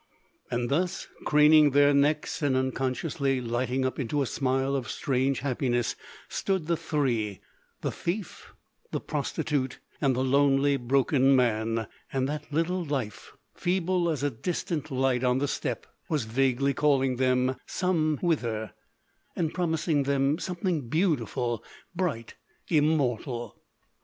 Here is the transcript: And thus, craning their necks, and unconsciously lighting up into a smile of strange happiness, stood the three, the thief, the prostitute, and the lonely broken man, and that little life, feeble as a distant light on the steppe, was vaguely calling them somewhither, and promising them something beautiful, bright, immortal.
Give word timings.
And 0.49 0.69
thus, 0.69 1.07
craning 1.25 1.69
their 1.69 1.93
necks, 1.93 2.41
and 2.41 2.55
unconsciously 2.57 3.39
lighting 3.39 3.85
up 3.85 3.99
into 3.99 4.23
a 4.23 4.25
smile 4.25 4.75
of 4.75 4.89
strange 4.89 5.41
happiness, 5.41 5.95
stood 6.27 6.65
the 6.65 6.75
three, 6.75 7.39
the 7.81 7.91
thief, 7.91 8.51
the 8.89 8.99
prostitute, 8.99 9.77
and 10.01 10.15
the 10.15 10.23
lonely 10.23 10.75
broken 10.75 11.35
man, 11.35 11.85
and 12.11 12.27
that 12.27 12.51
little 12.51 12.83
life, 12.83 13.33
feeble 13.53 14.09
as 14.09 14.23
a 14.23 14.31
distant 14.31 14.89
light 14.89 15.23
on 15.23 15.37
the 15.37 15.47
steppe, 15.47 15.85
was 16.09 16.23
vaguely 16.25 16.73
calling 16.73 17.17
them 17.17 17.57
somewhither, 17.67 18.71
and 19.35 19.53
promising 19.53 20.01
them 20.01 20.39
something 20.39 20.89
beautiful, 20.89 21.63
bright, 21.95 22.33
immortal. 22.69 23.55